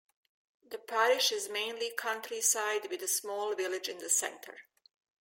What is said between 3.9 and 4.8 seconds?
the centre.